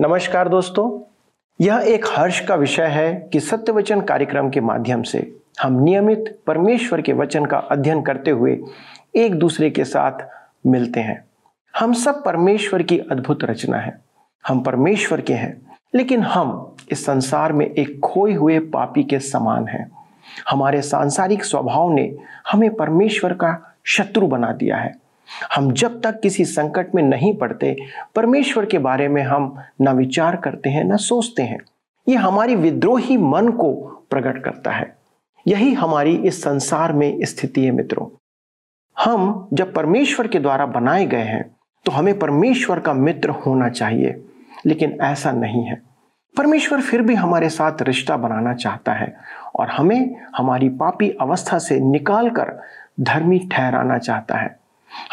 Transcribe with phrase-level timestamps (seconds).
[0.00, 1.00] नमस्कार दोस्तों,
[1.60, 6.38] यह एक हर्ष का विषय है कि सत्य वचन कार्यक्रम के माध्यम से हम नियमित
[6.46, 8.56] परमेश्वर के वचन का अध्ययन करते हुए
[9.16, 10.24] एक दूसरे के साथ
[10.66, 11.24] मिलते हैं।
[11.74, 14.00] हम सब परमेश्वर की अद्भुत रचना है।
[14.48, 19.68] हम परमेश्वर के हैं, लेकिन हम इस संसार में एक खोए हुए पापी के समान
[19.68, 19.90] हैं।
[20.50, 22.16] हमारे सांसारिक स्वभाव ने
[22.52, 24.99] हमें परमेश्वर का शत्रु बना दिया है।
[25.54, 27.76] हम जब तक किसी संकट में नहीं पड़ते,
[28.14, 31.58] परमेश्वर के बारे में हम ना विचार करते हैं, ना सोचते हैं।
[32.06, 33.72] ये हमारी विद्रोही मन को
[34.10, 34.96] प्रकट करता है।
[35.46, 38.06] यही हमारी इस संसार में स्थिति है मित्रों।
[38.96, 41.44] हम जब परमेश्वर के द्वारा बनाए गए हैं
[41.86, 44.24] तो हमें परमेश्वर का मित्र होना चाहिए,
[44.66, 45.80] लेकिन ऐसा नहीं है।
[46.34, 49.14] परमेश्वर फिर भी हमारे साथ रिश्ता बनाना चाहता है
[49.54, 52.52] और हमें हमारी पापी अवस्था से निकालकर
[53.00, 54.59] धर्मी ठहराना चाहता है।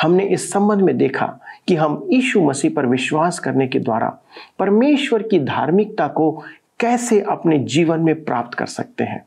[0.01, 4.19] हमने इस संबंध में देखा कि हम यीशु मसीह पर विश्वास करने के द्वारा
[4.59, 6.43] परमेश्वर की धार्मिकता को
[6.79, 9.25] कैसे अपने जीवन में प्राप्त कर सकते हैं।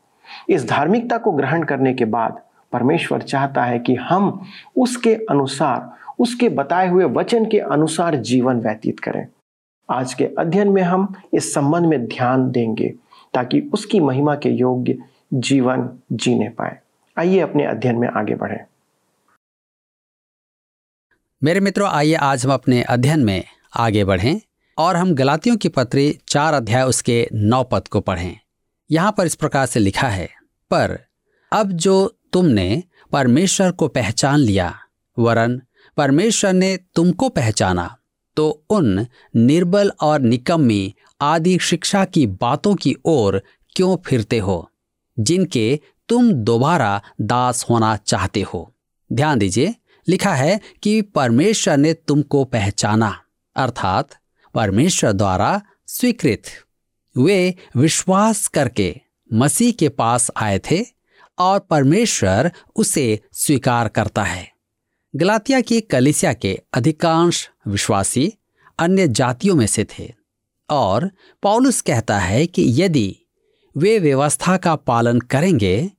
[0.48, 2.40] इस धार्मिकता को ग्रहण करने के बाद
[2.72, 4.42] परमेश्वर चाहता है कि हम
[4.76, 9.26] उसके अनुसार, उसके बताए हुए वचन के अनुसार जीवन व्यतीत करें।
[9.90, 12.94] आज के अध्ययन में हम इस संबंध में ध्यान देंगे
[13.34, 14.98] ताकि उसकी महिमा के योग्य
[15.34, 16.78] जीवन जीने पाए।
[17.18, 18.64] आइए अपने अध्ययन में आगे बढ़ें।
[21.42, 23.44] मेरे मित्रों, आइए आज हम अपने अध्ययन में
[23.76, 24.40] आगे बढ़ें
[24.78, 28.36] और हम गलातियों की पत्री चार अध्याय उसके नौ पद को पढ़ें।
[28.90, 30.28] यहाँ पर इस प्रकार से लिखा है,
[30.70, 30.98] पर
[31.52, 32.82] अब जो तुमने
[33.12, 34.74] परमेश्वर को पहचान लिया,
[35.16, 35.60] वरन
[35.96, 37.96] परमेश्वर ने तुमको पहचाना
[38.36, 43.42] तो उन निर्बल और निकम्मी आदि शिक्षा की बातों की ओर
[43.76, 44.70] क्यों फिरते हो,
[45.16, 48.72] जिनके तुम दोबारा दास होना चाहते हो?
[49.10, 49.74] ध्यान दीजिए
[50.08, 53.20] लिखा है कि परमेश्वर ने तुमको पहचाना,
[53.56, 54.08] अर्थात
[54.54, 56.42] परमेश्वर द्वारा स्वीकृत।
[57.16, 59.00] वे विश्वास करके
[59.32, 60.84] मसीह के पास आए थे
[61.38, 64.48] और परमेश्वर उसे स्वीकार करता है।
[65.16, 68.32] गलातिया की कलिसिया के अधिकांश विश्वासी
[68.78, 70.12] अन्य जातियों में से थे
[70.70, 71.10] और
[71.42, 73.16] पॉलुस कहता है कि यदि
[73.76, 75.90] वे व्यवस्था का पालन करेंगे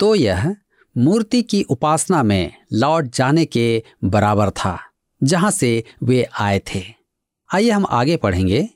[0.00, 0.56] तो यह
[0.98, 4.78] मूर्ति की उपासना में लौट जाने के बराबर था,
[5.22, 6.82] जहाँ से वे आए थे।
[7.54, 8.68] आइए हम आगे पढ़ेंगे।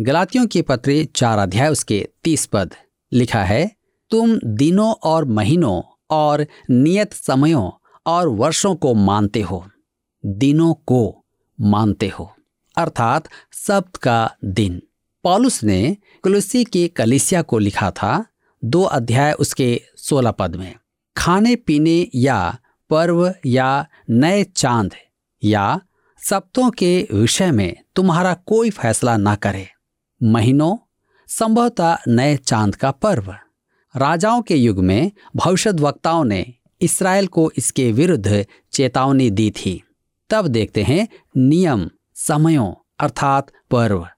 [0.00, 2.74] गलातियों की पत्री चार अध्याय उसके तीस पद।
[3.12, 3.70] लिखा है,
[4.10, 7.70] तुम दिनों और महीनों और नियत समयों
[8.06, 9.66] और वर्षों को मानते हो,
[10.26, 11.24] दिनों को
[11.60, 12.34] मानते हो।
[12.76, 14.82] अर्थात सप्त का दिन।
[15.24, 18.24] पॉलुस ने कुलसी की कलिसिया को लिखा था,
[18.64, 20.74] दो अध्याय उसके सोलह पद में।
[21.16, 22.58] खाने पीने या
[22.90, 24.94] पर्व या नए चाँद
[25.44, 25.80] या
[26.18, 29.68] सप्तों के विषय में तुम्हारा कोई फैसला ना करे।
[30.22, 30.76] महीनों,
[31.28, 33.32] संभवतः नए चाँद का पर्व।
[33.96, 39.82] राजाओं के युग में भविष्य वक्ताओं ने इसराइल को इसके विरुद्ध चेतावनी दी थी।
[40.30, 44.08] तब देखते हैं नियम, समयों, अर्थात पर्व।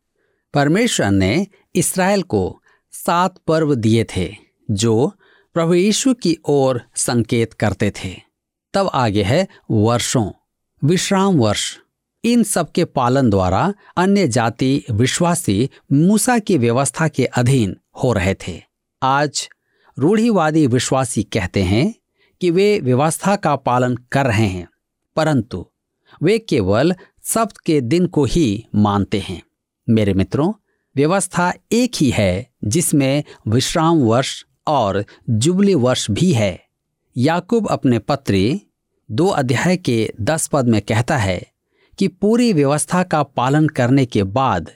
[0.55, 4.37] परमेश्वर ने इसराइल को सात पर्व दिए थे,
[4.71, 5.15] जो
[5.57, 8.23] प्रभु यीशु की ओर संकेत करते थे।
[8.75, 10.33] तब आगे है वर्षों,
[10.85, 11.77] विश्राम वर्ष।
[12.25, 18.35] इन सब के पालन द्वारा अन्य जाति, विश्वासी, मूसा की व्यवस्था के अधीन हो रहे
[18.35, 18.63] थे।
[19.03, 19.49] आज
[19.99, 21.95] रूढ़ीवादी विश्वासी कहते हैं
[22.41, 24.69] कि वे व्यवस्था का पालन कर रहे हैं,
[25.17, 25.67] परंतु
[26.23, 29.43] वे केवल सप्त के दिन को ही मानते हैं।
[29.89, 30.53] मेरे मित्रों,
[30.97, 36.59] व्यवस्था एक ही है जिसमें विश्राम वर्ष और जुबली वर्ष भी है।
[37.17, 38.61] याकूब अपने पत्री
[39.09, 41.41] दो अध्याय के दस पद में कहता है
[41.99, 44.71] कि पूरी व्यवस्था का पालन करने के बाद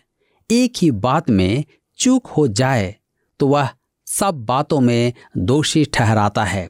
[0.50, 1.64] एक ही बात में
[1.98, 2.94] चूक हो जाए
[3.40, 3.68] तो वह
[4.06, 6.68] सब बातों में दोषी ठहराता है।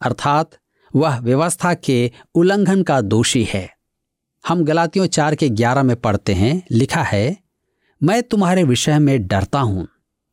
[0.00, 0.50] अर्थात
[0.94, 3.68] वह व्यवस्था के उल्लंघन का दोषी है।
[4.44, 7.36] हम गलातियों चार के ग्यारह में पढ़ते हैं, लिखा है,
[8.00, 9.86] मैं तुम्हारे विषय में डरता हूँ।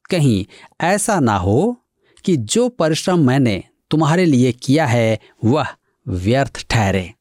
[0.10, 0.46] कहीं
[0.82, 1.76] ऐसा ना हो
[2.30, 5.68] कि जो परिश्रम मैंने तुम्हारे लिए किया है, वह
[6.08, 7.14] व्यर्थ ठहरे।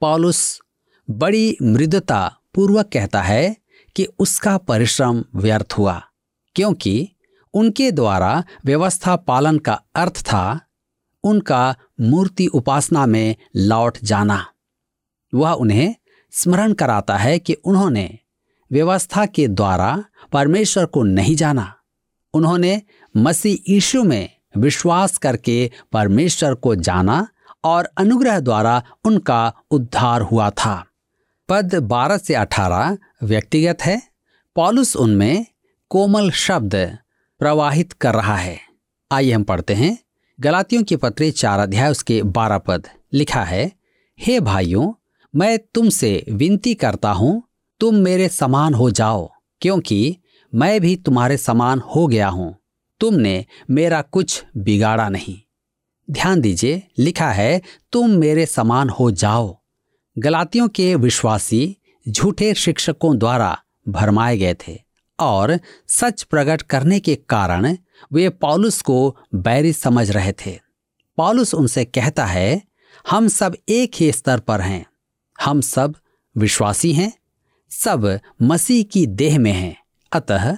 [0.00, 0.60] पॉलुस
[1.08, 2.20] बड़ी मृदता
[2.54, 3.56] पूर्वक कहता है
[3.96, 6.02] कि उसका परिश्रम व्यर्थ हुआ,
[6.56, 7.08] क्योंकि
[7.54, 10.60] उनके द्वारा व्यवस्था पालन का अर्थ था
[11.24, 14.46] उनका मूर्ति उपासना में लौट जाना।
[15.34, 15.94] वह उन्हें
[16.32, 18.18] स्मरण कराता है कि उन्होंने
[18.70, 21.72] व्यवस्था के द्वारा परमेश्वर को नहीं जाना।
[22.34, 22.82] उन्होंने
[23.16, 27.28] मसीह यीशु में विश्वास करके परमेश्वर को जाना
[27.64, 30.86] और अनुग्रह द्वारा उनका उद्धार हुआ था।
[31.48, 34.02] पद 12 से 18 व्यक्तिगत है।
[34.56, 35.46] पॉलुस उनमें
[35.88, 36.98] कोमल शब्द
[37.38, 38.60] प्रवाहित कर रहा है।
[39.12, 39.98] आइए हम पढ़ते हैं।
[40.40, 43.72] गलातियों के पत्री चार अध्याय उसके बारह पद लिखा है,
[44.20, 44.92] हे भाइयों,
[45.36, 47.48] मैं तुमसे विनती करता हूँ,
[47.80, 50.16] तुम मेरे समान हो जाओ, क्योंकि
[50.54, 52.61] मैं भी तुम्हारे समान हो गया हूँ।
[53.02, 55.40] तुमने मेरा कुछ बिगाड़ा नहीं।
[56.10, 57.62] ध्यान दीजिए, लिखा है,
[57.92, 59.60] तुम मेरे समान हो जाओ।
[60.18, 61.76] गलातियों के विश्वासी
[62.08, 63.58] झूठे शिक्षकों द्वारा
[63.88, 64.80] भरमाए गए थे
[65.20, 65.58] और
[65.88, 67.76] सच प्रकट करने के कारण
[68.12, 70.60] वे पॉलुस को बैरी समझ रहे थे।
[71.16, 72.62] पॉलुस उनसे कहता है,
[73.10, 74.86] हम सब एक ही स्तर पर हैं।
[75.44, 75.94] हम सब
[76.36, 77.12] विश्वासी हैं।
[77.70, 79.76] सब मसीह की देह में हैं।
[80.12, 80.56] अतः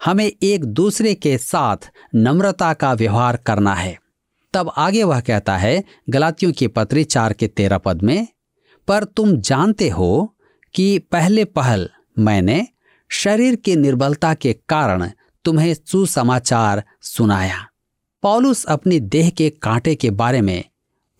[0.00, 3.96] हमें एक दूसरे के साथ नम्रता का व्यवहार करना है।
[4.54, 8.26] तब आगे वह कहता है, गलातियों की पत्री चार के तेरह पद में,
[8.88, 10.36] पर तुम जानते हो
[10.74, 11.88] कि पहले पहल
[12.18, 12.66] मैंने
[13.10, 15.10] शरीर की निर्बलता के कारण
[15.44, 17.66] तुम्हें सुसमाचार सुनाया।
[18.22, 20.64] पॉलुस अपनी देह के कांटे के बारे में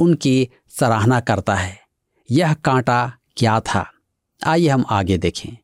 [0.01, 1.79] उनकी सराहना करता है,
[2.31, 3.91] यह कांटा क्या था?
[4.41, 5.57] आइए हम आगे देखें।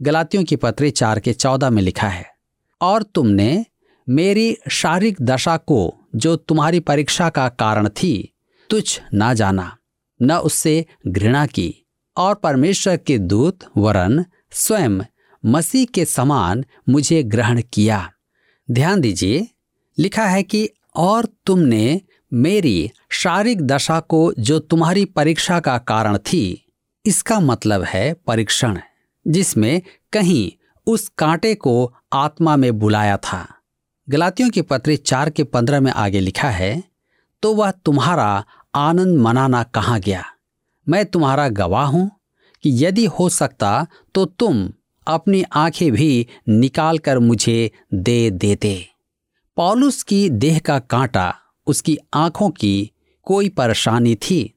[0.00, 2.37] गलातियों की पत्री चार के चौदह में लिखा है
[2.80, 3.66] और तुमने
[4.08, 8.34] मेरी शारीरिक दशा को, जो तुम्हारी परीक्षा का कारण थी
[8.70, 9.76] तुझ ना जाना,
[10.22, 11.86] न उससे घृणा की।
[12.16, 15.00] और परमेश्वर के दूत वरन स्वयं
[15.46, 18.12] मसीह के समान मुझे ग्रहण किया।
[18.70, 19.48] ध्यान दीजिए,
[19.98, 22.00] लिखा है कि, और तुमने
[22.32, 26.72] मेरी शारीरिक दशा को, जो तुम्हारी परीक्षा का कारण थी,
[27.06, 28.78] इसका मतलब है परीक्षण,
[29.28, 29.82] जिसमें
[30.12, 30.52] कहीं
[30.86, 33.46] उस कांटे को आत्मा में बुलाया था।
[34.08, 36.82] गलातियों की पत्री चार के पंद्रह में आगे लिखा है
[37.42, 38.44] तो वह तुम्हारा
[38.74, 40.24] आनंद मनाना कहाँ गया?
[40.86, 42.10] मैं तुम्हारा गवाह हूँ
[42.64, 44.68] कि यदि हो सकता तो तुम
[45.06, 48.88] अपनी आँखें भी निकाल कर मुझे दे देते।
[49.56, 51.34] पॉलुस की देह का कांटा
[51.66, 52.90] उसकी आँखों की
[53.26, 54.54] कोई परेशानी थी,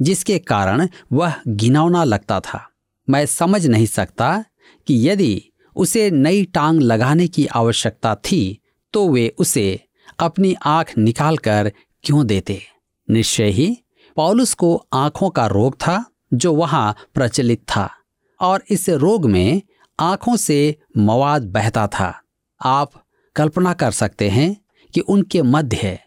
[0.00, 2.66] जिसके कारण वह घिनौना लगता था।
[3.08, 4.44] मैं समझ नहीं सकता
[4.86, 8.60] कि यदि उसे नई टांग लगाने की आवश्यकता थी
[8.92, 9.80] तो वे उसे
[10.18, 11.72] अपनी आँख निकालकर
[12.02, 12.62] क्यों देते?
[13.10, 13.76] निश्चय ही,
[14.16, 17.90] पॉलुस को आँखों का रोग था, जो वहाँ प्रचलित था,
[18.40, 19.62] और इस रोग में
[20.00, 22.22] आँखों से मवाद बहता था।
[22.64, 22.90] आप
[23.36, 24.56] कल्पना कर सकते हैं
[24.94, 25.98] कि उनके मध्य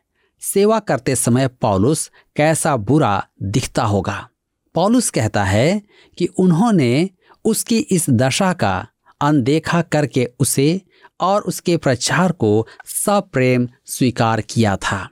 [0.42, 4.30] सेवा करते समय पॉलुस कैसा बुरा दिखता होगा।
[4.74, 5.82] पौलुस कहता है
[6.18, 7.10] कि उन्होंने
[7.46, 8.88] उसकी इस दशा का
[9.22, 10.82] अनदेखा करके उसे
[11.20, 15.10] और उसके प्रचार को सप्रेम स्वीकार किया था।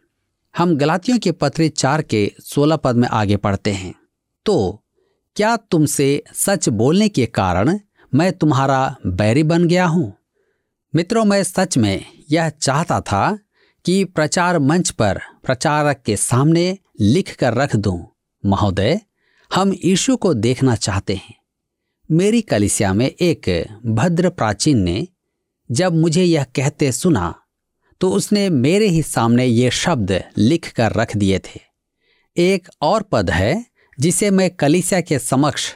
[0.57, 3.94] हम गलातियों के पत्र चार के सोलह पद में आगे पढ़ते हैं।
[4.45, 4.83] तो
[5.36, 7.80] क्या तुमसे सच बोलने के कारण
[8.15, 10.18] मैं तुम्हारा बैरी बन गया हूँ?
[10.95, 13.39] मित्रों, मैं सच में यह चाहता था
[13.86, 18.07] कि प्रचार मंच पर प्रचारक के सामने लिख कर रख दूँ।
[18.45, 19.01] महोदय,
[19.54, 21.41] हम यीशु को देखना चाहते हैं।
[22.12, 23.48] मेरी कलिसिया में एक
[23.86, 25.08] भद्र प्राचीन ने
[25.69, 27.33] जब मुझे यह कहते सुना
[28.02, 31.59] तो उसने मेरे ही सामने ये शब्द लिख कर रख दिए थे।
[32.38, 33.66] एक और पद है
[34.00, 35.69] जिसे मैं कलिसिया के समक्ष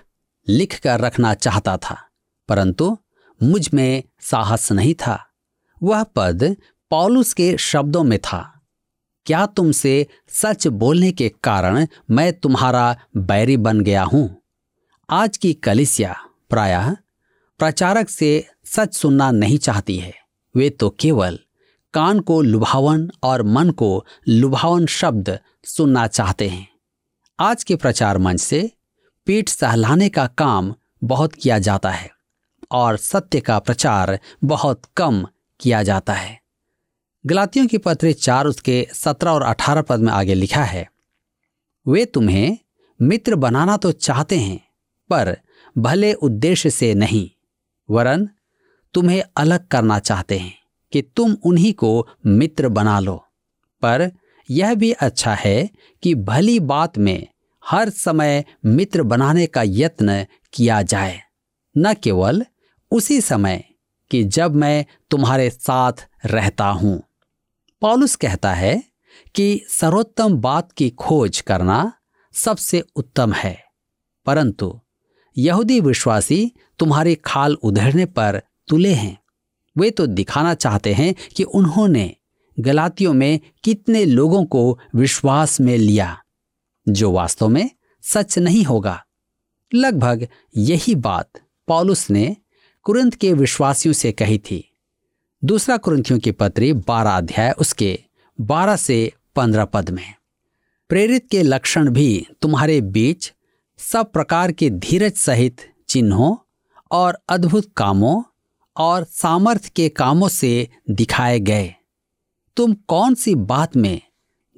[0.48, 1.98] लिख कर रखना चाहता था,
[2.50, 2.98] परंतु
[3.42, 5.18] मुझमें साहस नहीं था।
[5.82, 6.56] वह पद
[6.92, 8.44] पॉलुस के शब्दों में था।
[9.26, 14.30] क्या तुमसे सच बोलने के कारण मैं तुम्हारा बैरी बन गया हूँ?
[15.10, 16.16] आज की कलिसिया
[16.56, 16.96] प्रायः
[17.60, 18.28] प्रचारक से
[18.66, 20.14] सच सुनना नहीं चाहती है।
[20.56, 21.40] वे तो केवल
[21.94, 23.90] कान को लुभावन और मन को
[24.28, 26.68] लुभावन शब्द सुनना चाहते हैं।
[27.40, 28.70] आज के प्रचार मंच से
[29.28, 32.10] पीठ सहलाने का काम बहुत किया जाता है
[32.72, 35.24] और सत्य का प्रचार बहुत कम
[35.60, 36.40] किया जाता है।
[37.26, 40.88] गलातियों की पत्र चार उसके सत्रह और अठारह पद में आगे लिखा है,
[41.86, 42.58] वे तुम्हें
[43.00, 44.60] मित्र बनाना तो चाहते हैं,
[45.10, 45.38] पर
[45.76, 47.30] भले उद्देश्य से नहीं,
[47.90, 48.28] वरन
[48.94, 50.54] तुम्हें अलग करना चाहते हैं
[50.94, 53.16] कि तुम उन्हीं को मित्र बना लो।
[53.84, 54.12] पर
[54.50, 55.70] यह भी अच्छा है
[56.04, 57.28] कि भली बात में
[57.64, 61.20] हर समय मित्र बनाने का यत्न किया जाए।
[61.76, 62.46] न केवल
[62.92, 63.64] उसी समय
[64.12, 67.02] कि जब मैं तुम्हारे साथ रहता हूँ।
[67.82, 68.76] पॉलुस कहता है
[69.36, 71.92] कि सर्वोत्तम बात की खोज करना
[72.34, 73.58] सबसे उत्तम है,
[74.28, 74.80] परंतु
[75.38, 79.18] यहूदी विश्वासी तुम्हारी खाल उधेड़ने पर तुले हैं।
[79.76, 82.16] वे तो दिखाना चाहते हैं कि उन्होंने
[82.58, 86.18] गलातियों में कितने लोगों को विश्वास में लिया,
[86.88, 87.70] जो वास्तव में
[88.04, 89.02] सच नहीं होगा।
[89.72, 90.28] लगभग
[90.58, 91.30] यही बात
[91.68, 92.36] पॉलुस ने
[92.86, 94.64] कुरंत के विश्वासियों से कही थी।
[95.44, 97.98] दूसरा कुरंथियों की पत्री बारह अध्याय उसके
[98.40, 100.14] बारह से पंद्रह पद में,
[100.90, 103.32] प्रेरित के लक्षण भी तुम्हारे बीच
[103.78, 106.36] सब प्रकार के धीरज सहित चिन्हों
[106.92, 108.24] और अद्भुत कामों
[108.78, 111.76] और सामर्थ्य के कामों से दिखाए गए।
[112.56, 114.02] तुम कौन सी बात में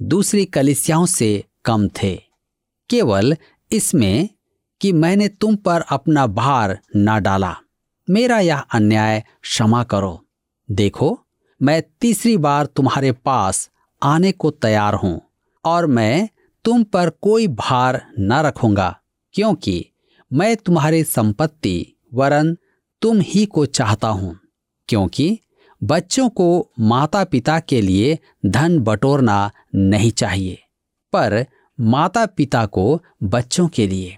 [0.02, 2.16] दूसरी कलिसियाओं से कम थे?
[2.90, 3.38] केवल
[3.72, 4.30] इसमें
[4.82, 7.56] कि मैंने तुम पर अपना भार ना डाला।
[8.10, 10.26] मेरा यह अन्याय क्षमा करो।
[10.72, 11.20] देखो,
[11.62, 13.70] मैं तीसरी बार तुम्हारे पास
[14.04, 15.22] आने को तैयार हूँ
[15.66, 16.30] और मैं
[16.66, 19.00] तुम पर कोई भार न रखूँगा।
[19.38, 19.86] क्योंकि
[20.32, 22.56] मैं तुम्हारी संपत्ति, वरन
[23.01, 24.38] तुम ही को चाहता हूँ,
[24.89, 25.39] क्योंकि
[25.82, 26.48] बच्चों को
[26.79, 30.58] माता पिता के लिए धन बटोरना नहीं चाहिए,
[31.13, 31.46] पर
[31.79, 34.17] माता पिता को बच्चों के लिए।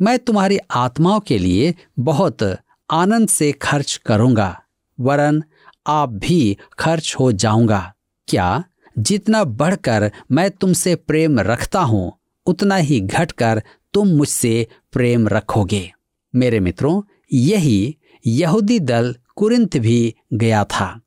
[0.00, 2.42] मैं तुम्हारी आत्माओं के लिए बहुत
[2.90, 4.56] आनंद से खर्च करूँगा,
[4.98, 5.42] वरन
[5.86, 7.92] आप भी खर्च हो जाऊँगा।
[8.28, 8.64] क्या
[8.96, 12.12] जितना बढ़कर मैं तुमसे प्रेम रखता हूँ,
[12.46, 13.62] उतना ही घटकर
[13.94, 15.92] तुम मुझसे प्रेम रखोगे।
[16.34, 17.96] मेरे मित्रों, यही
[18.26, 21.00] यहूदी दल कुरिंत भी गया था।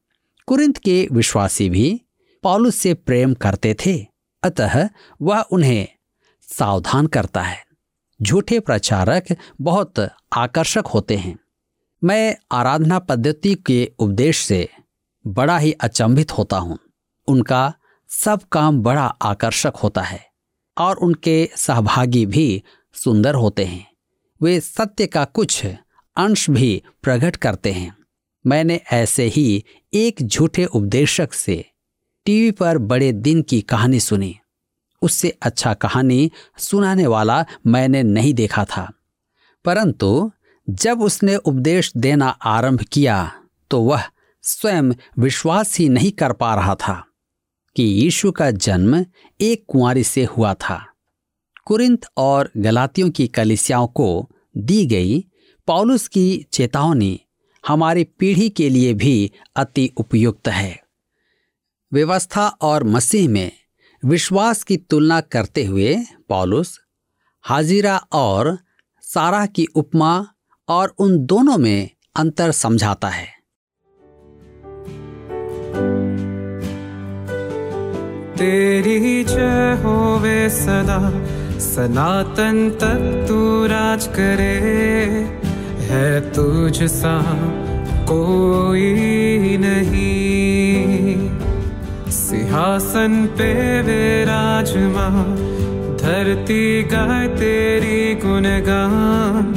[0.48, 2.02] कुरिंत के विश्वासी भी
[2.44, 4.08] पॉलुस से प्रेम करते थे,
[4.44, 4.90] अतः
[5.22, 5.88] वह उन्हें
[6.42, 7.66] सावधान करता है।
[8.22, 9.26] झूठे प्रचारक
[9.62, 11.40] बहुत आकर्षक होते हैं।
[12.04, 14.70] मैं आराधना पद्धति के उपदेश से
[15.28, 16.80] बड़ा ही अचंभित होता हूँ।
[17.28, 17.74] उनका
[18.10, 20.35] सब काम बड़ा आकर्षक होता है।
[20.78, 22.64] और उनके सहभागी भी
[22.94, 23.88] सुंदर होते हैं।
[24.42, 25.66] वे सत्य का कुछ
[26.18, 27.96] अंश भी प्रकट करते हैं।
[28.48, 29.64] मैंने ऐसे ही
[29.94, 31.66] एक झूठे उपदेशक से
[32.26, 34.40] टीवी पर बड़े दिन की कहानी सुनी।
[35.02, 38.92] उससे अच्छा कहानी सुनाने वाला मैंने नहीं देखा था।
[39.66, 40.32] परंतु
[40.70, 43.32] जब उसने उपदेश देना आरंभ किया
[43.72, 44.04] तो वह
[44.42, 47.06] स्वयं विश्वास ही नहीं कर पा रहा था।
[47.76, 49.06] कि यीशु का जन्म
[49.42, 50.86] एक कुंवारी से हुआ था।
[51.66, 55.26] कुरिंत और गलातियों की कलिसियाओं को दी गई।
[55.68, 57.22] पॉलुस की चेतावनी
[57.68, 60.84] हमारी पीढ़ी के लिए भी अति उपयुक्त है।
[61.94, 63.52] व्यवस्था और मसीह में
[64.06, 65.98] विश्वास की तुलना करते हुए
[66.30, 66.80] पौलुस,
[67.42, 68.58] हाजिरा और
[69.02, 70.28] सारा की उपमा
[70.70, 73.35] और उन दोनों में अंतर समझाता है।
[78.38, 81.12] तेरी जय होवे सदा।
[81.60, 84.56] सनातन तक तू राज करे।
[85.82, 87.22] है तुझ सा
[88.04, 88.94] कोई
[89.58, 91.30] नहीं।
[92.12, 95.24] सिंहासन पे विराजमा
[95.98, 99.56] धरती गाय तेरी गुणगान।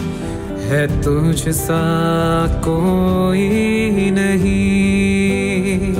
[0.60, 1.82] है तुझ सा
[2.46, 3.48] कोई
[4.10, 5.94] नहीं।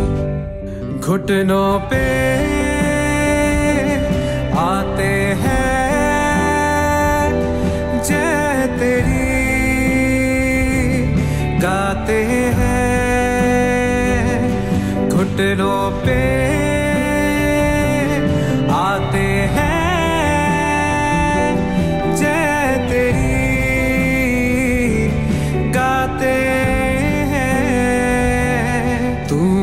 [1.00, 2.37] घुटनों पे
[15.38, 16.18] घुटनों पे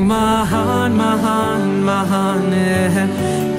[0.06, 2.54] महान महान महान
[2.96, 3.06] है।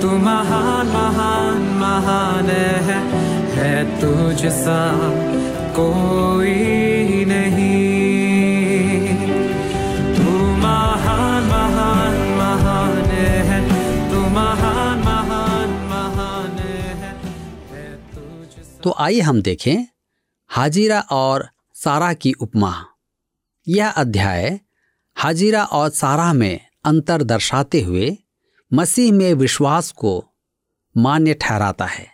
[0.00, 2.50] तुमान महान महान
[3.58, 4.80] है तुझ सा
[5.76, 7.95] कोई नहीं।
[18.86, 19.86] तो आइए हम देखें
[20.48, 22.84] हाजिरा और सारा की उपमा।
[23.68, 24.60] यह अध्याय
[25.16, 28.16] हाजिरा और सारा में अंतर दर्शाते हुए
[28.72, 30.12] मसीह में विश्वास को
[30.96, 32.06] मान्य ठहराता है।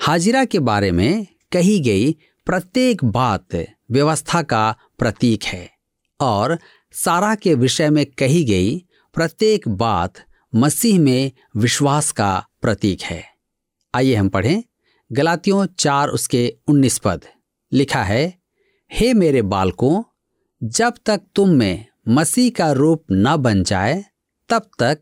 [0.00, 2.12] हाजिरा के बारे में कही गई
[2.46, 3.54] प्रत्येक बात
[3.90, 5.68] व्यवस्था का प्रतीक है
[6.20, 6.58] और
[6.92, 8.78] सारा के विषय में कही गई
[9.14, 10.24] प्रत्येक बात
[10.54, 13.24] मसीह में विश्वास का प्रतीक है।
[13.94, 14.62] आइए हम पढ़ें
[15.12, 17.24] गलातियों चार उसके उन्नीस पद।
[17.72, 18.38] लिखा है,
[18.92, 20.02] हे मेरे बालकों,
[20.62, 24.04] जब तक तुम में मसीह का रूप न बन जाए,
[24.48, 25.00] तब तक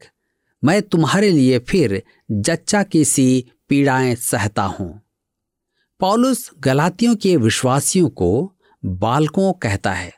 [0.64, 5.02] मैं तुम्हारे लिए फिर जच्चा की सी पीड़ाएँ सहता हूँ।
[6.00, 10.14] पॉलुस गलातियों के विश्वासियों को बालकों कहता है।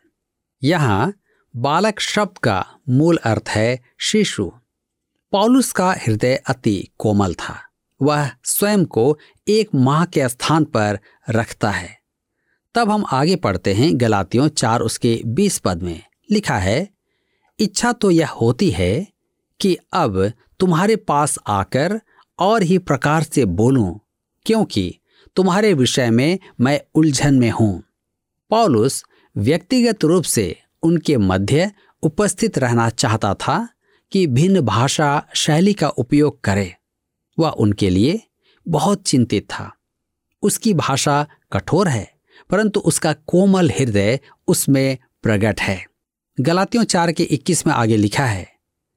[0.64, 1.14] यहाँ
[1.56, 4.52] बालक शब्द का मूल अर्थ है शिशु।
[5.32, 7.69] पॉलुस का हृदय अति कोमल था।
[8.00, 10.98] वह स्वयं को एक माह के स्थान पर
[11.30, 11.98] रखता है।
[12.74, 16.88] तब हम आगे पढ़ते हैं गलातियों चार उसके बीस पद में। लिखा है,
[17.58, 19.06] इच्छा तो यह होती है
[19.60, 22.00] कि अब तुम्हारे पास आकर
[22.38, 23.98] और ही प्रकार से बोलूँ,
[24.46, 24.94] क्योंकि
[25.36, 27.82] तुम्हारे विषय में मैं उलझन में हूँ।
[28.50, 29.04] पॉलुस
[29.36, 31.70] व्यक्तिगत रूप से उनके मध्य
[32.02, 33.68] उपस्थित रहना चाहता था
[34.12, 36.74] कि भिन्न भाषा शैली का उपयोग करे।
[37.40, 38.20] वह उनके लिए
[38.66, 39.70] बहुत चिंतित था।
[40.42, 42.08] उसकी भाषा कठोर है,
[42.50, 44.18] परंतु उसका कोमल हृदय
[44.48, 45.84] उसमें प्रकट है।
[46.38, 48.48] गलातियों चार के इक्कीस में आगे लिखा है,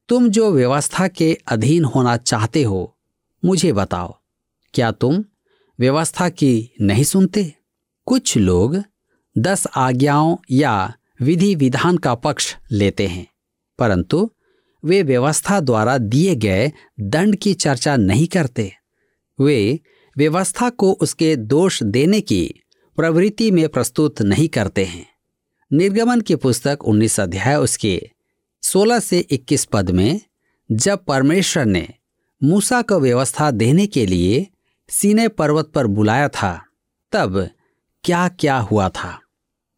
[0.10, 2.98] तुम जो व्यवस्था के अधीन होना चाहते हो,
[3.44, 4.16] मुझे बताओ,
[4.74, 5.24] क्या तुम
[5.80, 7.54] व्यवस्था की नहीं सुनते?
[8.08, 8.82] कुछ लोग
[9.36, 13.28] दस आज्ञाओं या विधि विधान का पक्ष लेते हैं,
[13.80, 14.30] परंतु
[14.86, 18.74] वे व्यवस्था द्वारा दिए गए दंड की चर्चा नहीं करते।
[19.42, 19.80] वे
[20.18, 22.56] व्यवस्था को उसके दोष देने की
[22.96, 25.08] प्रवृत्ति में प्रस्तुत नहीं करते हैं।
[25.74, 28.12] निर्गमन की पुस्तक 19 अध्याय उसके
[28.62, 30.22] 16 से 21 पद में,
[30.72, 31.90] जब परमेश्वर ने
[32.44, 34.48] मूसा को व्यवस्था देने के लिए
[34.90, 36.66] सीने पर्वत पर बुलाया था,
[37.12, 37.50] तब
[38.04, 39.20] क्या क्या हुआ था?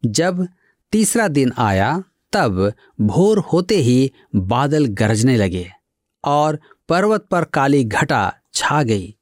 [0.06, 0.48] जब
[0.92, 2.04] तीसरा दिन आया
[2.36, 5.66] तब भोर होते ही बादल गरजने लगे
[6.24, 9.14] और पर्वत पर काली घटा छा गई।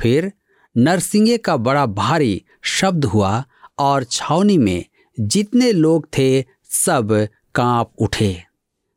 [0.00, 0.32] फिर
[0.76, 3.44] नरसिंगे का बड़ा भारी शब्द हुआ
[3.78, 4.84] और छावनी में
[5.20, 8.42] जितने लोग थे सब काँप उठे।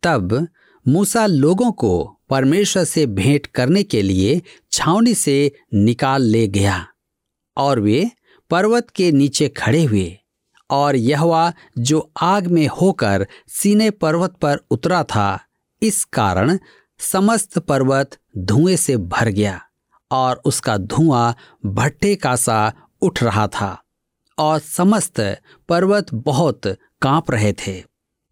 [0.04, 0.48] तब
[0.88, 6.88] मूसा लोगों को परमेश्वर से भेंट करने के लिए छावनी से निकाल ले गया
[7.58, 8.12] और वे
[8.50, 10.18] पर्वत के नीचे खड़े हुए।
[10.70, 15.40] और यहवा, जो आग में होकर सीने पर्वत पर उतरा था,
[15.82, 16.60] इस कारण
[17.00, 19.62] समस्त पर्वत धुएँ से भर गया
[20.12, 21.36] और उसका धुआँ
[21.66, 23.84] भट्टे का सा उठ रहा था
[24.40, 25.38] और समस्त
[25.70, 26.62] पर्वत बहुत
[27.02, 27.84] काँप रहे थे।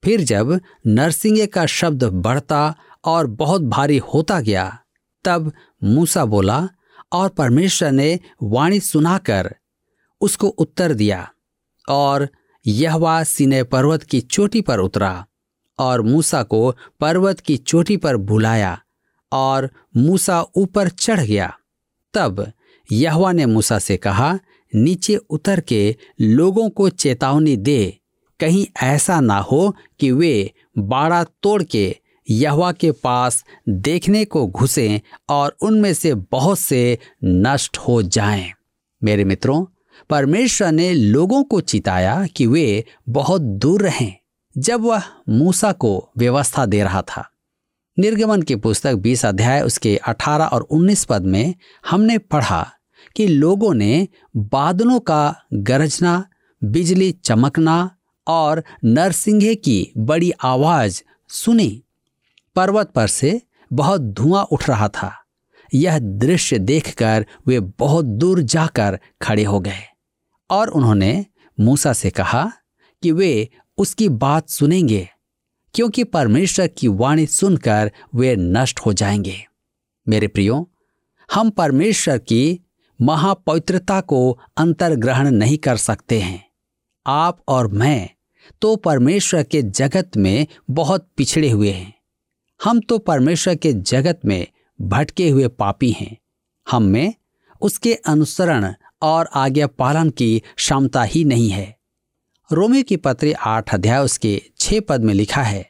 [0.03, 4.79] फिर जब नरसिंह का शब्द बढ़ता और बहुत भारी होता गया,
[5.23, 5.51] तब
[5.83, 6.69] मूसा बोला,
[7.11, 9.55] और परमेश्वर ने वाणी सुनाकर
[10.21, 11.31] उसको उत्तर दिया
[11.89, 12.29] और
[12.67, 15.25] यहवा सीने पर्वत की चोटी पर उतरा
[15.79, 18.81] और मूसा को पर्वत की चोटी पर बुलाया
[19.31, 21.57] और मूसा ऊपर चढ़ गया
[22.13, 22.51] तब
[22.91, 24.39] यहवा ने मूसा से कहा,
[24.75, 27.99] नीचे उतर के लोगों को चेतावनी दे
[28.39, 31.95] कहीं ऐसा ना हो कि वे बाड़ा तोड़ के
[32.29, 38.51] यहवा के पास देखने को घुसें और उनमें से बहुत से नष्ट हो जाएँ।
[39.03, 39.65] मेरे मित्रों
[40.11, 44.13] परमेश्वर ने लोगों को चिताया कि वे बहुत दूर रहें,
[44.57, 47.29] जब वह मूसा को व्यवस्था दे रहा था।
[47.99, 51.55] निर्गमन की पुस्तक 20 अध्याय उसके 18 और 19 पद में
[51.89, 52.67] हमने पढ़ा
[53.15, 56.25] कि लोगों ने बादलों का गरजना,
[56.63, 57.95] बिजली चमकना
[58.27, 61.83] और नरसिंहे की बड़ी आवाज़ सुनी।
[62.55, 63.41] पर्वत पर से
[63.73, 65.13] बहुत धुआँ उठ रहा था।
[65.73, 69.90] यह दृश्य देखकर वे बहुत दूर जाकर खड़े हो गए।
[70.51, 71.25] और उन्होंने
[71.59, 72.51] मूसा से कहा
[73.03, 75.09] कि वे उसकी बात सुनेंगे,
[75.73, 79.45] क्योंकि परमेश्वर की वाणी सुनकर वे नष्ट हो जाएँगे।
[80.07, 80.71] मेरे प्रियो,
[81.33, 82.59] हम परमेश्वर की
[83.01, 86.49] महापवित्रता को अंतर्ग्रहण नहीं कर सकते हैं।
[87.07, 88.09] आप और मैं
[88.61, 91.93] तो परमेश्वर के जगत में बहुत पिछड़े हुए हैं।
[92.63, 94.47] हम तो परमेश्वर के जगत में
[94.81, 96.17] भटके हुए पापी हैं।
[96.71, 97.13] हम में
[97.61, 101.75] उसके अनुसरण और आज्ञा पालन की क्षमता ही नहीं है।
[102.49, 105.69] रोमियो की पत्री आठ अध्याय उसके छह पद में लिखा है,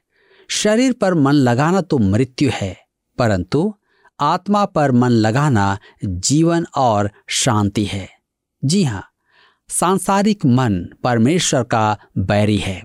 [0.50, 2.76] शरीर पर मन लगाना तो मृत्यु है,
[3.18, 3.74] परंतु
[4.20, 8.08] आत्मा पर मन लगाना जीवन और शांति है।
[8.64, 9.04] जी हाँ
[9.70, 12.82] सांसारिक मन परमेश्वर का बैरी है।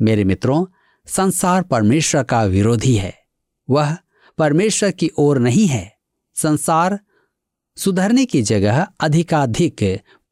[0.00, 0.64] मेरे मित्रों,
[1.06, 3.14] संसार परमेश्वर का विरोधी है।
[3.68, 3.96] वह
[4.38, 5.92] परमेश्वर की ओर नहीं है,
[6.36, 6.98] संसार
[7.76, 9.82] सुधरने की जगह अधिकाधिक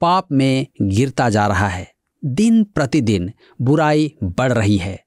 [0.01, 1.91] पाप में गिरता जा रहा है।
[2.23, 4.99] दिन प्रतिदिन बुराई बढ़ रही है।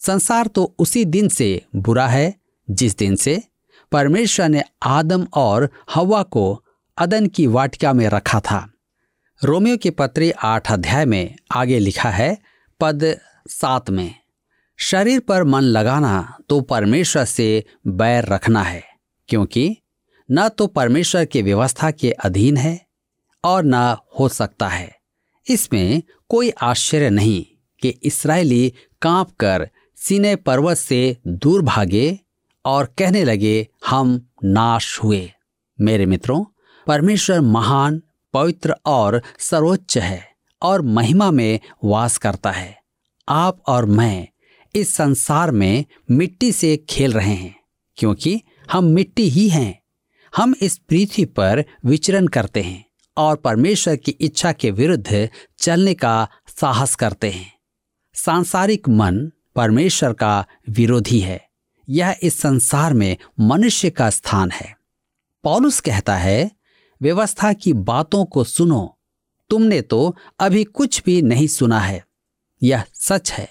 [0.00, 2.34] संसार तो उसी दिन से बुरा है,
[2.68, 3.42] जिस दिन से
[3.92, 6.64] परमेश्वर ने आदम और हवा को
[6.98, 8.66] अदन की वाटिका में रखा था।
[9.42, 12.36] रोमियो के पत्री आठ अध्याय में आगे लिखा है,
[12.80, 13.18] पद
[13.48, 14.14] सात में,
[14.78, 18.82] शरीर पर मन लगाना तो परमेश्वर से बैर रखना है,
[19.28, 19.76] क्योंकि
[20.30, 22.86] न तो परमेश्वर की व्यवस्था के अधीन है
[23.44, 24.94] और न हो सकता है।
[25.46, 27.44] इसमें कोई आश्चर्य नहीं
[27.82, 32.18] कि इसराइली काँप कर सीने पर्वत से दूर भागे
[32.64, 35.30] और कहने लगे, हम नाश हुए।
[35.80, 36.44] मेरे मित्रों,
[36.86, 38.02] परमेश्वर महान,
[38.34, 40.22] पवित्र और सर्वोच्च है
[40.62, 42.76] और महिमा में वास करता है।
[43.28, 44.28] आप और मैं
[44.74, 47.54] इस संसार में मिट्टी से खेल रहे हैं,
[47.96, 48.40] क्योंकि
[48.72, 49.85] हम मिट्टी ही हैं।
[50.36, 52.84] हम इस पृथ्वी पर विचरण करते हैं
[53.16, 56.28] और परमेश्वर की इच्छा के विरुद्ध चलने का
[56.60, 57.52] साहस करते हैं।
[58.14, 61.48] सांसारिक मन परमेश्वर का विरोधी है।
[61.88, 64.76] यह इस संसार में मनुष्य का स्थान है।
[65.44, 66.50] पॉलुस कहता है,
[67.02, 68.98] व्यवस्था की बातों को सुनो,
[69.50, 72.04] तुमने तो अभी कुछ भी नहीं सुना है।
[72.62, 73.48] यह सच है।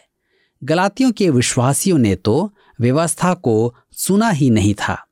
[0.63, 5.07] गलातियों के विश्वासियों ने तो व्यवस्था को सुना ही नहीं था।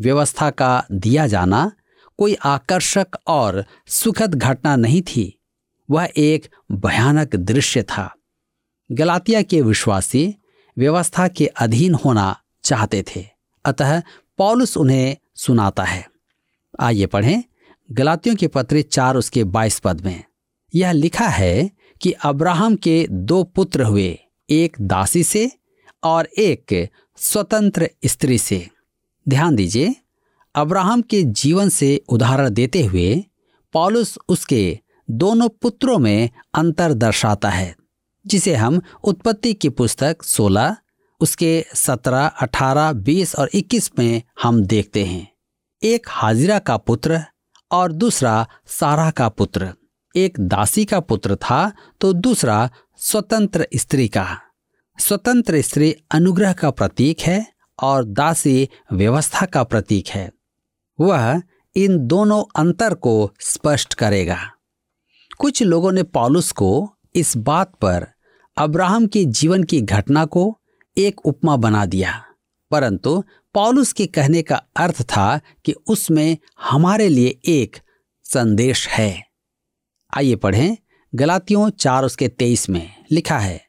[0.00, 1.72] व्यवस्था का दिया जाना
[2.18, 5.38] कोई आकर्षक और सुखद घटना नहीं थी।
[5.90, 8.14] वह एक भयानक दृश्य था।
[8.92, 10.34] गलातिया के विश्वासी
[10.78, 13.26] व्यवस्था के अधीन होना चाहते थे।
[13.64, 14.02] अतः
[14.38, 16.08] पौलुस उन्हें सुनाता है।
[16.80, 17.44] आइए पढ़ें
[17.90, 20.24] गलातियों के पत्र चार उसके बाईस पद में।
[20.74, 24.18] यह लिखा है कि अब्राहम के दो पुत्र हुए,
[24.50, 25.50] एक दासी से
[26.04, 28.68] और एक स्वतंत्र स्त्री से।
[29.28, 29.96] ध्यान दीजिए
[30.54, 33.24] अब्राहम के जीवन से उदाहरण देते हुए
[33.72, 34.78] पॉलुस उसके
[35.10, 37.76] दोनों पुत्रों में अंतर दर्शाता है
[38.26, 40.76] जिसे हम उत्पत्ति की पुस्तक 16
[41.20, 45.32] उसके 17, 18, 20 और 21 में हम देखते हैं।
[45.82, 47.22] एक हाजिरा का पुत्र
[47.70, 49.72] और दूसरा सारा का पुत्र।
[50.16, 54.38] एक दासी का पुत्र था तो दूसरा स्वतंत्र स्त्री का।
[54.98, 60.30] स्वतंत्र स्त्री अनुग्रह का प्रतीक है और दासी व्यवस्था का प्रतीक है।
[60.98, 61.42] वह
[61.76, 64.38] इन दोनों अंतर को स्पष्ट करेगा।
[65.38, 66.70] कुछ लोगों ने पॉलुस को
[67.14, 68.06] इस बात पर
[68.56, 70.58] अब्राहम के जीवन की घटना को
[70.96, 72.22] एक उपमा बना दिया,
[72.70, 73.22] परंतु
[73.54, 77.76] पॉलुस के कहने का अर्थ था कि उसमें हमारे लिए एक
[78.26, 79.22] संदेश है।
[80.12, 80.76] आइए पढ़ें
[81.12, 83.60] गलातियों चार उसके तेईस में, लिखा है,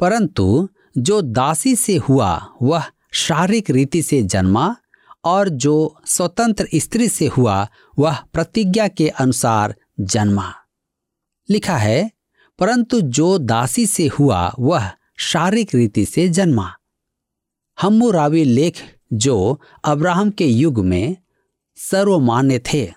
[0.00, 2.30] परंतु जो दासी से हुआ,
[2.62, 4.76] वह शारीरिक रीति से जन्मा
[5.24, 7.68] और जो स्वतंत्र स्त्री से हुआ,
[7.98, 10.54] वह प्रतिज्ञा के अनुसार जन्मा।
[11.50, 12.10] लिखा है,
[12.58, 16.74] परंतु जो दासी से हुआ, वह शारीरिक रीति से जन्मा।
[18.10, 21.16] रावी लेख जो अब्राहम के युग में
[21.76, 22.92] सर्वमान्य थे,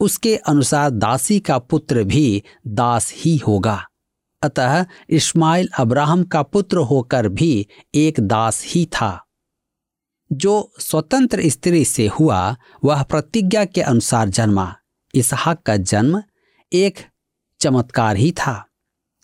[0.00, 3.86] उसके अनुसार दासी का पुत्र भी दास ही होगा।
[4.42, 9.20] अतः इस्माइल अब्राहम का पुत्र होकर भी एक दास ही था।
[10.32, 14.74] जो स्वतंत्र स्त्री से हुआ, वह प्रतिज्ञा के अनुसार जन्मा।
[15.14, 16.22] इसहाक का जन्म
[16.72, 16.98] एक
[17.60, 18.64] चमत्कार ही था,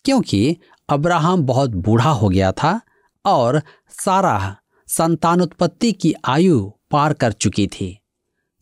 [0.05, 0.57] क्योंकि
[0.89, 2.81] अब्राहम बहुत बूढ़ा हो गया था
[3.25, 3.63] और
[4.05, 4.57] सारा
[4.89, 7.97] संतानोत्पत्ति की आयु पार कर चुकी थी।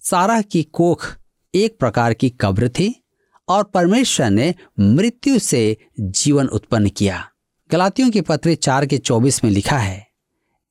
[0.02, 1.06] सारा की कोख
[1.54, 3.04] एक प्रकार की कब्र थी
[3.48, 7.24] और परमेश्वर ने मृत्यु से जीवन उत्पन्न किया।
[7.70, 10.07] गलातियों के पत्र चार के चौबीस में लिखा है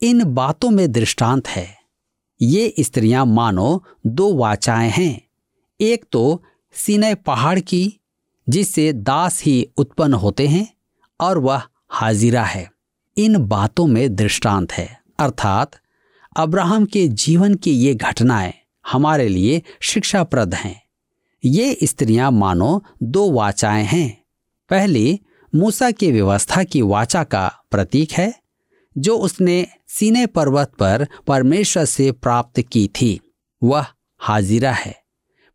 [0.02, 1.78] इन बातों में दृष्टांत है।
[2.42, 5.28] ये स्त्रियाँ मानो दो वाचाएँ हैं।
[5.82, 8.00] एक तो सीने पहाड़ की,
[8.50, 10.74] जिससे दास ही उत्पन्न होते हैं,
[11.22, 12.72] और वह हाजिरा है।
[13.18, 15.72] इन बातों में दृष्टांत है। अर्थात,
[16.38, 18.54] अब्राहम के जीवन की ये घटनाएँ
[18.88, 20.84] हमारे लिए शिक्षाप्रद हैं।
[21.46, 24.24] ये स्त्रियाँ मानो दो वाचाएँ हैं।
[24.70, 25.20] पहली,
[25.56, 28.47] मूसा की व्यवस्था की वाचा का प्रतीक है।
[28.98, 33.20] जो उसने सीने पर्वत पर परमेश्वर से प्राप्त की थी,
[33.62, 33.86] वह
[34.20, 34.96] हाजिरा है।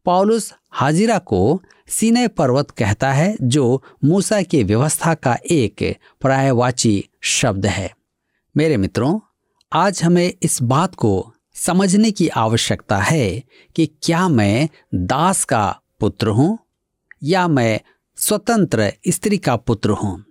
[0.06, 5.82] पॉलुस हाजिरा को सीने पर्वत कहता है, जो मूसा की व्यवस्था का एक
[6.20, 7.92] प्रायवाची शब्द है।
[8.54, 9.18] मेरे मित्रों,
[9.72, 13.42] आज हमें इस बात को समझने की आवश्यकता है
[13.76, 16.58] कि क्या मैं दास का पुत्र हूँ
[17.22, 17.80] या मैं
[18.18, 20.24] स्वतंत्र स्त्री का पुत्र हूँ,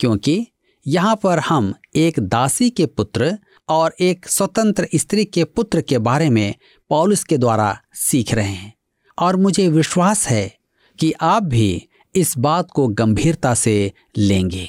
[0.00, 0.46] क्योंकि
[0.86, 6.30] यहाँ पर हम एक दासी के पुत्र और एक स्वतंत्र स्त्री के पुत्र के बारे
[6.30, 6.54] में
[6.90, 8.74] पॉलिस के द्वारा सीख रहे हैं।
[9.18, 10.54] और मुझे विश्वास है
[10.98, 14.68] कि आप भी इस बात को गंभीरता से लेंगे।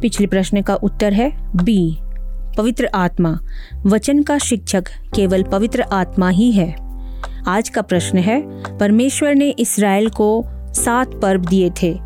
[0.00, 1.98] पिछले प्रश्न का उत्तर है बी।
[2.56, 3.40] पवित्र आत्मा।
[3.86, 6.76] वचन का शिक्षक केवल पवित्र आत्मा ही है।
[7.48, 8.42] आज का प्रश्न है,
[8.78, 11.98] परमेश्वर ने इसराइल को सात पर्व दिए थे,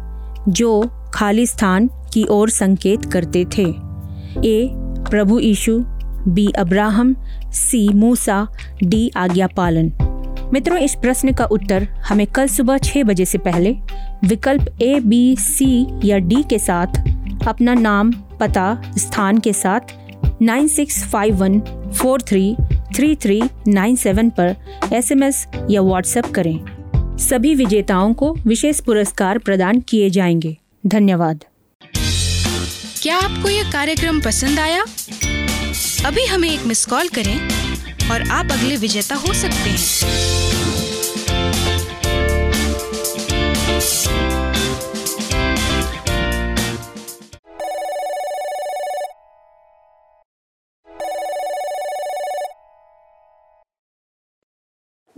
[0.48, 3.64] जो खाली स्थान की ओर संकेत करते थे।
[4.44, 4.70] ए,
[5.10, 5.84] प्रभु यीशु,
[6.28, 7.16] बी, अब्राहम,
[7.52, 8.48] सी, मूसा,
[8.84, 9.92] डी आज्ञा पालन
[10.52, 13.76] मित्रों, इस प्रश्न का उत्तर हमें कल सुबह छह बजे से पहले
[14.24, 16.86] विकल्प ए, बी, सी या डी के साथ,
[17.48, 19.80] अपना नाम, पता, स्थान के साथ
[20.42, 21.60] nine six five one
[21.94, 22.56] four three
[22.96, 24.56] three three nine seven पर
[24.92, 26.60] एसएमएस या व्हाट्सएप करें।
[27.18, 31.44] सभी विजेताओं को विशेष पुरस्कार प्रदान किए जाएँगे। धन्यवाद।
[33.08, 34.82] क्या आपको यह कार्यक्रम पसंद आया?
[36.06, 37.38] अभी हमें एक मिस कॉल करें
[38.10, 39.78] और आप अगले विजेता हो सकते हैं।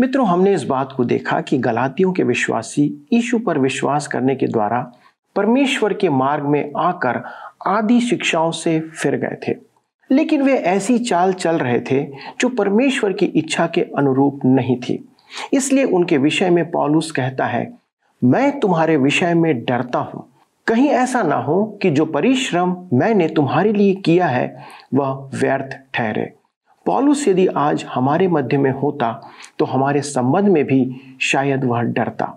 [0.01, 4.47] मित्रों, हमने इस बात को देखा कि गलातियों के विश्वासी यीशु पर विश्वास करने के
[4.47, 4.93] द्वारा
[5.37, 9.55] परमेश्वर के मार्ग में आकर आदि शिक्षाओं से फिर गए थे।
[10.11, 12.03] लेकिन वे ऐसी चाल चल रहे थे
[12.41, 14.99] जो परमेश्वर की इच्छा के अनुरूप नहीं थी।
[15.53, 17.73] इसलिए उनके विषय में पौलुस कहता है,
[18.23, 20.27] मैं तुम्हारे विषय में डरता हूँ।
[20.67, 26.33] कहीं ऐसा ना हो कि जो परिश्रम मैंने तुम्हारे लिए किया है, वह व्यर्थ ठहरे।
[26.87, 29.13] पॉलुस यदि आज हमारे मध्य में होता
[29.59, 32.37] तो हमारे संबंध में भी शायद वह डरता।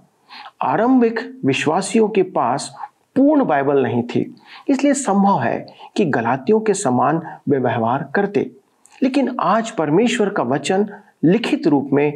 [0.62, 2.74] आरंभिक विश्वासियों के पास
[3.16, 4.36] पूर्ण बाइबल नहीं थी।
[4.68, 8.52] इसलिए संभव है कि गलातियों के समान वे व्यवहार करते।
[9.04, 10.90] लेकिन आज परमेश्वर का वचन
[11.24, 12.14] लिखित रूप में,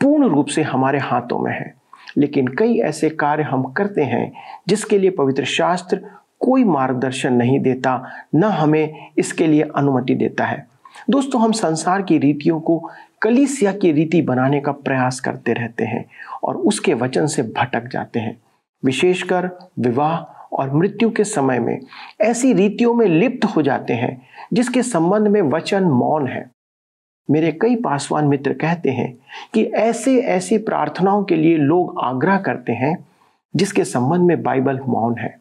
[0.00, 1.74] पूर्ण रूप से हमारे हाथों में है।
[2.16, 4.32] लेकिन कई ऐसे कार्य हम करते हैं,
[4.68, 6.00] जिसके लिए पवित्र शास्त्र
[6.40, 10.68] कोई मार्गदर्शन नहीं देता, न हमें इसके लिए अनुमति देता है।
[11.10, 12.90] दोस्तों, हम संसार की रीतियों को
[13.22, 16.04] कलीसिया की रीति बनाने का प्रयास करते रहते हैं
[16.44, 18.36] और उसके वचन से भटक जाते हैं।
[18.84, 21.80] विशेषकर विवाह और मृत्यु के समय में
[22.20, 26.50] ऐसी रीतियों में लिप्त हो जाते हैं, जिसके संबंध में वचन मौन है।
[27.30, 29.18] मेरे कई पासवान मित्र कहते हैं
[29.54, 33.08] कि ऐसे ऐसी प्रार्थनाओं के लिए लोग आग्रह करते हैं,
[33.56, 35.40] जिसके संबंध में बाइबल मौन है।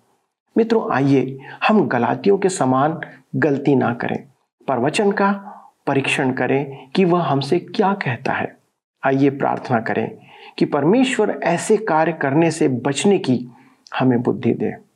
[0.58, 3.00] मित्रों, आइए हम गलातियों के समान
[3.36, 4.24] गलती ना करें,
[4.68, 5.32] पर वचन का
[5.88, 8.58] परीक्षण करें कि वह हमसे क्या कहता है।
[9.04, 10.18] आइए प्रार्थना करें
[10.58, 13.48] कि परमेश्वर ऐसे कार्य करने से बचने की
[14.00, 14.87] हमें बुद्धि दे।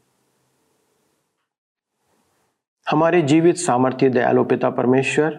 [2.92, 5.30] हमारे जीवित सामर्थ्य, दयालु पिता परमेश्वर,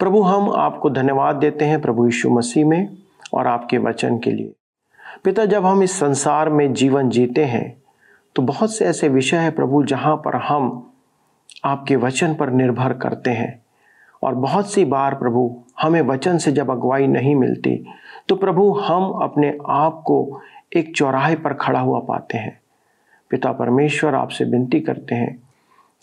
[0.00, 2.96] प्रभु हम आपको धन्यवाद देते हैं प्रभु यीशु मसीह में
[3.34, 4.52] और आपके वचन के लिए।
[5.24, 7.82] पिता, जब हम इस संसार में जीवन जीते हैं
[8.36, 10.92] तो बहुत से ऐसे विषय हैं प्रभु जहाँ पर हम
[11.64, 13.62] आपके वचन पर निर्भर करते हैं।
[14.22, 17.76] और बहुत सी बार प्रभु हमें वचन से जब अगुवाई नहीं मिलती
[18.28, 20.40] तो प्रभु हम अपने आप को
[20.76, 22.58] एक चौराहे पर खड़ा हुआ पाते हैं।
[23.30, 25.47] पिता परमेश्वर आपसे विनती करते हैं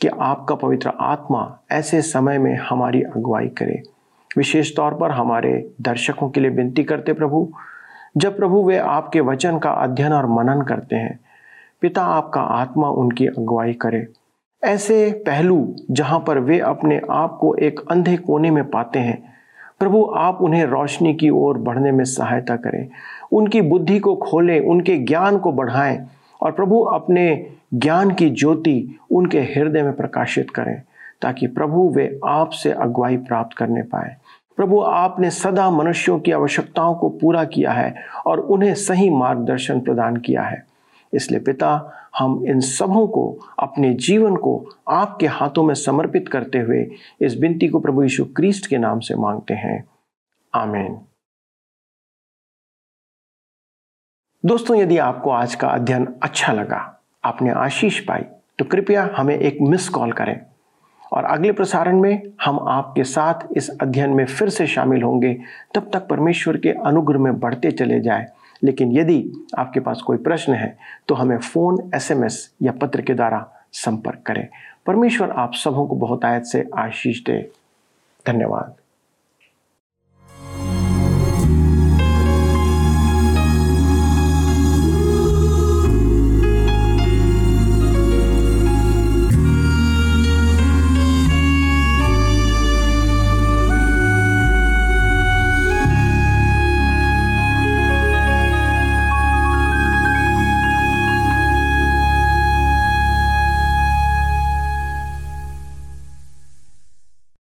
[0.01, 3.81] कि आपका पवित्र आत्मा ऐसे समय में हमारी अगुवाई करे।
[4.37, 7.51] विशेष तौर पर हमारे दर्शकों के लिए विनती करते प्रभु,
[8.17, 11.19] जब प्रभु वे आपके वचन का अध्ययन और मनन करते हैं,
[11.81, 14.07] पिता आपका आत्मा उनकी अगुवाई करे।
[14.63, 19.33] ऐसे पहलू जहाँ पर वे अपने आप को एक अंधे कोने में पाते हैं,
[19.79, 22.89] प्रभु आप उन्हें रोशनी की ओर बढ़ने में सहायता करें,
[23.31, 26.05] उनकी बुद्धि को खोलें, उनके ज्ञान को बढ़ाएँ
[26.41, 30.81] और प्रभु अपने ज्ञान की ज्योति उनके हृदय में प्रकाशित करें,
[31.21, 34.17] ताकि प्रभु वे आपसे अगुवाई प्राप्त करने पाए।
[34.55, 37.95] प्रभु, आपने सदा मनुष्यों की आवश्यकताओं को पूरा किया है
[38.27, 40.67] और उन्हें सही मार्गदर्शन प्रदान किया है।
[41.13, 46.91] इसलिए पिता, हम इन सबों को, अपने जीवन को आपके हाथों में समर्पित करते हुए
[47.21, 49.89] इस विनती को प्रभु यीशु क्रिस्ट के नाम से मांगते हैं।
[50.53, 50.99] आमीन।
[54.45, 56.94] दोस्तों, यदि आपको आज का अध्ययन अच्छा लगा
[57.25, 58.21] आपने आशीष पाई
[58.59, 60.39] तो कृपया हमें एक मिस कॉल करें।
[61.13, 65.33] और अगले प्रसारण में हम आपके साथ इस अध्ययन में फिर से शामिल होंगे,
[65.75, 68.25] तब तक परमेश्वर के अनुग्रह में बढ़ते चले जाए।
[68.63, 73.45] लेकिन यदि आपके पास कोई प्रश्न है तो हमें फ़ोन, एसएमएस या पत्र के द्वारा
[73.73, 74.47] संपर्क करें।
[74.85, 77.51] परमेश्वर आप सबों को बहुत आयत से आशीष दे।
[78.27, 78.75] धन्यवाद।